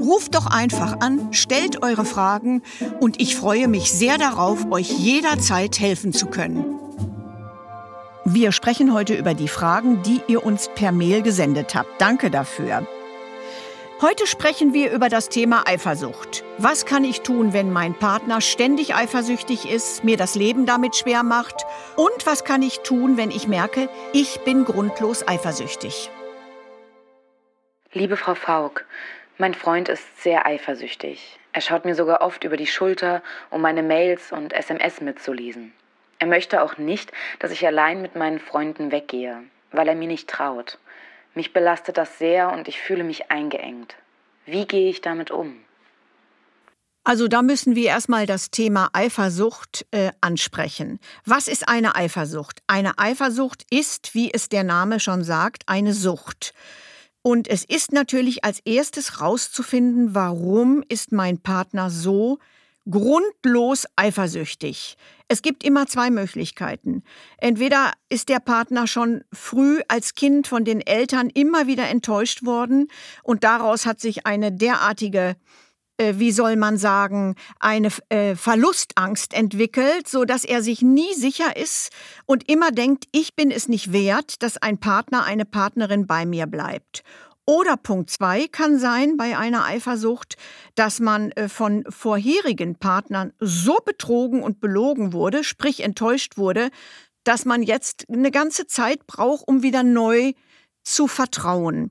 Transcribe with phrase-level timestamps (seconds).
[0.00, 2.62] Ruft doch einfach an, stellt eure Fragen
[3.00, 6.64] und ich freue mich sehr darauf, euch jederzeit helfen zu können.
[8.24, 12.00] Wir sprechen heute über die Fragen, die ihr uns per Mail gesendet habt.
[12.00, 12.86] Danke dafür.
[14.00, 16.44] Heute sprechen wir über das Thema Eifersucht.
[16.58, 21.24] Was kann ich tun, wenn mein Partner ständig eifersüchtig ist, mir das Leben damit schwer
[21.24, 21.66] macht?
[21.96, 26.12] Und was kann ich tun, wenn ich merke, ich bin grundlos eifersüchtig?
[27.92, 28.86] Liebe Frau Faulk,
[29.38, 31.38] mein Freund ist sehr eifersüchtig.
[31.52, 35.72] Er schaut mir sogar oft über die Schulter, um meine Mails und SMS mitzulesen.
[36.18, 40.28] Er möchte auch nicht, dass ich allein mit meinen Freunden weggehe, weil er mir nicht
[40.28, 40.78] traut.
[41.34, 43.94] Mich belastet das sehr und ich fühle mich eingeengt.
[44.44, 45.60] Wie gehe ich damit um?
[47.04, 50.98] Also da müssen wir erstmal das Thema Eifersucht äh, ansprechen.
[51.24, 52.60] Was ist eine Eifersucht?
[52.66, 56.52] Eine Eifersucht ist, wie es der Name schon sagt, eine Sucht.
[57.22, 62.38] Und es ist natürlich als erstes rauszufinden, warum ist mein Partner so
[62.90, 64.96] grundlos eifersüchtig.
[65.28, 67.02] Es gibt immer zwei Möglichkeiten.
[67.36, 72.88] Entweder ist der Partner schon früh als Kind von den Eltern immer wieder enttäuscht worden
[73.22, 75.36] und daraus hat sich eine derartige
[76.16, 81.90] wie soll man sagen, eine äh, Verlustangst entwickelt, so dass er sich nie sicher ist
[82.26, 86.46] und immer denkt, ich bin es nicht wert, dass ein Partner, eine Partnerin bei mir
[86.46, 87.02] bleibt.
[87.46, 90.36] Oder Punkt zwei kann sein bei einer Eifersucht,
[90.74, 96.68] dass man äh, von vorherigen Partnern so betrogen und belogen wurde, sprich enttäuscht wurde,
[97.24, 100.32] dass man jetzt eine ganze Zeit braucht, um wieder neu
[100.82, 101.90] zu vertrauen.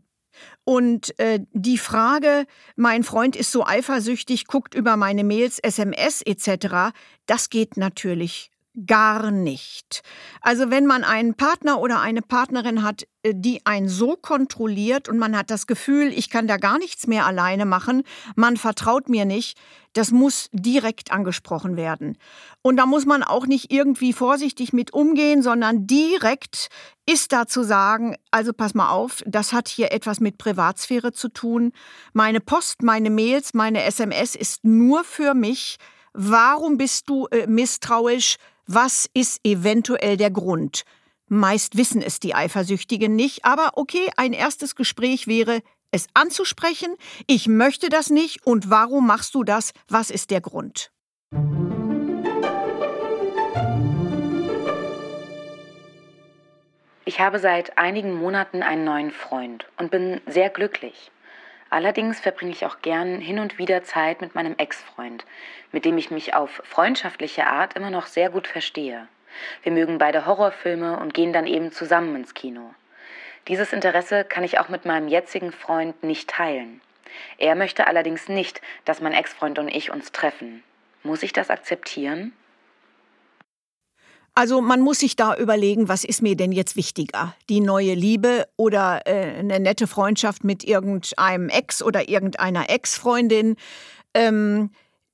[0.64, 6.94] Und äh, die Frage, mein Freund ist so eifersüchtig, guckt über meine Mails, SMS etc.,
[7.26, 8.52] das geht natürlich
[8.86, 10.04] gar nicht.
[10.42, 15.18] Also wenn man einen Partner oder eine Partnerin hat, äh, die einen so kontrolliert und
[15.18, 18.04] man hat das Gefühl, ich kann da gar nichts mehr alleine machen,
[18.36, 19.58] man vertraut mir nicht,
[19.94, 22.18] das muss direkt angesprochen werden.
[22.62, 26.68] Und da muss man auch nicht irgendwie vorsichtig mit umgehen, sondern direkt
[27.08, 31.30] ist da zu sagen, also pass mal auf, das hat hier etwas mit Privatsphäre zu
[31.30, 31.72] tun.
[32.14, 35.78] Meine Post, meine Mails, meine SMS ist nur für mich.
[36.14, 38.38] Warum bist du äh, misstrauisch?
[38.70, 40.84] Was ist eventuell der Grund?
[41.30, 45.62] Meist wissen es die Eifersüchtigen nicht, aber okay, ein erstes Gespräch wäre,
[45.92, 46.94] es anzusprechen,
[47.28, 49.72] ich möchte das nicht und warum machst du das?
[49.88, 50.92] Was ist der Grund?
[57.06, 61.10] Ich habe seit einigen Monaten einen neuen Freund und bin sehr glücklich.
[61.70, 65.26] Allerdings verbringe ich auch gern hin und wieder Zeit mit meinem Ex-Freund,
[65.72, 69.08] mit dem ich mich auf freundschaftliche Art immer noch sehr gut verstehe.
[69.64, 72.74] Wir mögen beide Horrorfilme und gehen dann eben zusammen ins Kino.
[73.48, 76.82] Dieses Interesse kann ich auch mit meinem jetzigen Freund nicht teilen.
[77.38, 80.64] Er möchte allerdings nicht, dass mein Ex-Freund und ich uns treffen.
[81.04, 82.34] Muss ich das akzeptieren?
[84.38, 87.34] Also man muss sich da überlegen, was ist mir denn jetzt wichtiger?
[87.50, 93.56] Die neue Liebe oder äh, eine nette Freundschaft mit irgendeinem Ex oder irgendeiner Ex-Freundin?
[94.14, 94.70] Ähm,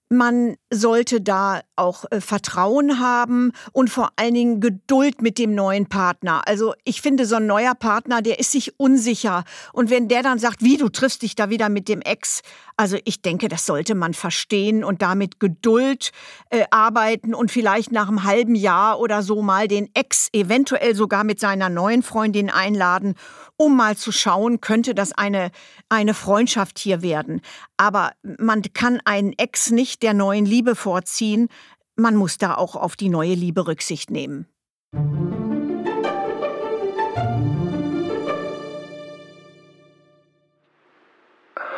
[0.10, 5.88] man sollte da auch äh, Vertrauen haben und vor allen Dingen Geduld mit dem neuen
[5.88, 6.42] Partner.
[6.48, 9.44] Also ich finde, so ein neuer Partner, der ist sich unsicher.
[9.72, 12.42] Und wenn der dann sagt, wie, du triffst dich da wieder mit dem Ex,
[12.78, 16.12] also ich denke, das sollte man verstehen und damit Geduld
[16.50, 21.24] äh, arbeiten und vielleicht nach einem halben Jahr oder so mal den Ex eventuell sogar
[21.24, 23.16] mit seiner neuen Freundin einladen,
[23.58, 25.52] um mal zu schauen, könnte das eine,
[25.90, 27.42] eine Freundschaft hier werden.
[27.78, 31.50] Aber man kann einen Ex nicht der neuen Liebe vorziehen,
[31.96, 34.48] man muss da auch auf die neue Liebe Rücksicht nehmen.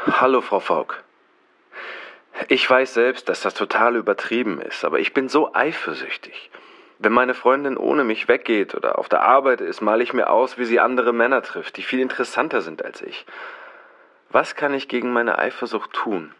[0.08, 1.04] Hallo, Frau Faulk.
[2.48, 6.52] Ich weiß selbst, dass das total übertrieben ist, aber ich bin so eifersüchtig.
[7.00, 10.58] Wenn meine Freundin ohne mich weggeht oder auf der Arbeit ist, male ich mir aus,
[10.58, 13.26] wie sie andere Männer trifft, die viel interessanter sind als ich.
[14.30, 16.34] Was kann ich gegen meine Eifersucht tun?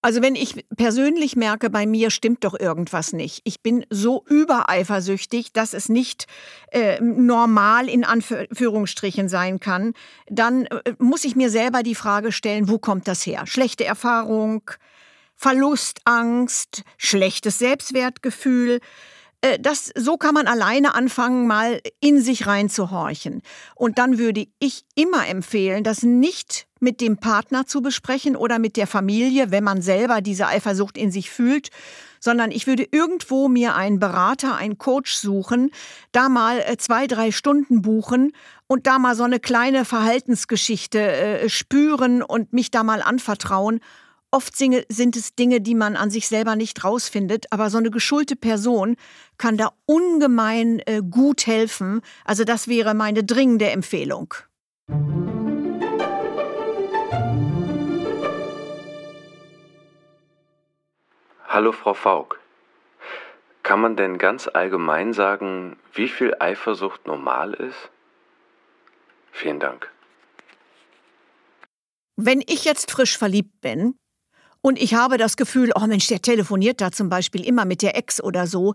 [0.00, 3.40] Also wenn ich persönlich merke, bei mir stimmt doch irgendwas nicht.
[3.42, 6.26] Ich bin so übereifersüchtig, dass es nicht
[6.70, 9.94] äh, normal in Anführungsstrichen sein kann,
[10.28, 13.44] dann äh, muss ich mir selber die Frage stellen, wo kommt das her?
[13.46, 14.70] Schlechte Erfahrung,
[15.34, 18.80] Verlustangst, schlechtes Selbstwertgefühl.
[19.40, 23.42] Äh, das, so kann man alleine anfangen, mal in sich reinzuhorchen.
[23.74, 28.76] Und dann würde ich immer empfehlen, das nicht mit dem Partner zu besprechen oder mit
[28.76, 31.70] der Familie, wenn man selber diese Eifersucht in sich fühlt,
[32.20, 35.70] sondern ich würde irgendwo mir einen Berater, einen Coach suchen,
[36.12, 38.32] da mal äh, zwei, drei Stunden buchen
[38.66, 43.80] und da mal so eine kleine Verhaltensgeschichte äh, spüren und mich da mal anvertrauen
[44.30, 48.36] Oft sind es Dinge, die man an sich selber nicht rausfindet, aber so eine geschulte
[48.36, 48.96] Person
[49.38, 52.02] kann da ungemein äh, gut helfen.
[52.26, 54.34] Also das wäre meine dringende Empfehlung.
[61.46, 62.38] Hallo Frau Faulk.
[63.62, 67.90] Kann man denn ganz allgemein sagen, wie viel Eifersucht normal ist?
[69.32, 69.90] Vielen Dank.
[72.16, 73.94] Wenn ich jetzt frisch verliebt bin,
[74.60, 77.96] und ich habe das Gefühl, oh Mensch, der telefoniert da zum Beispiel immer mit der
[77.96, 78.74] Ex oder so.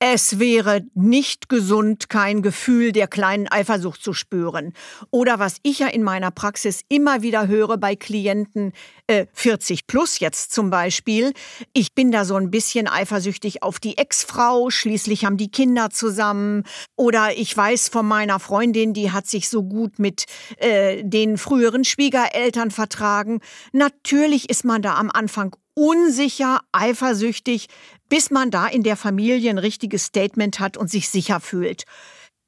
[0.00, 4.72] Es wäre nicht gesund, kein Gefühl der kleinen Eifersucht zu spüren.
[5.10, 8.72] Oder was ich ja in meiner Praxis immer wieder höre bei Klienten,
[9.08, 11.32] äh, 40 plus jetzt zum Beispiel,
[11.72, 16.62] ich bin da so ein bisschen eifersüchtig auf die Ex-Frau, schließlich haben die Kinder zusammen.
[16.94, 20.26] Oder ich weiß von meiner Freundin, die hat sich so gut mit
[20.58, 23.40] äh, den früheren Schwiegereltern vertragen.
[23.72, 27.68] Natürlich ist man da am Anfang unsicher, eifersüchtig,
[28.08, 31.84] bis man da in der Familie ein richtiges Statement hat und sich sicher fühlt.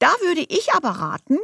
[0.00, 1.38] Da würde ich aber raten,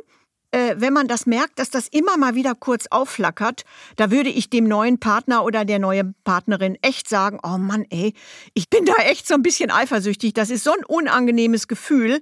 [0.51, 4.51] äh, wenn man das merkt, dass das immer mal wieder kurz aufflackert, da würde ich
[4.51, 8.15] dem neuen Partner oder der neuen Partnerin echt sagen, oh Mann, ey,
[8.55, 12.21] ich bin da echt so ein bisschen eifersüchtig, das ist so ein unangenehmes Gefühl,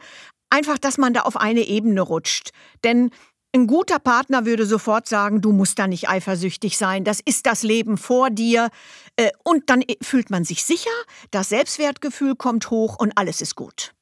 [0.51, 2.51] einfach, dass man da auf eine Ebene rutscht.
[2.83, 3.11] Denn
[3.55, 7.63] ein guter Partner würde sofort sagen, du musst da nicht eifersüchtig sein, das ist das
[7.63, 8.69] Leben vor dir.
[9.17, 10.91] Äh, und dann fühlt man sich sicher,
[11.31, 13.93] das Selbstwertgefühl kommt hoch und alles ist gut.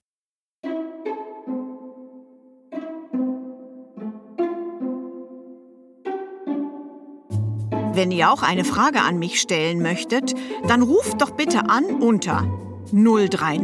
[7.94, 10.32] Wenn ihr auch eine Frage an mich stellen möchtet,
[10.66, 12.48] dann ruft doch bitte an unter
[12.90, 13.60] 030